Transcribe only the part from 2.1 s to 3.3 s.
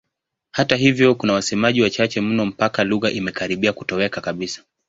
mno mpaka lugha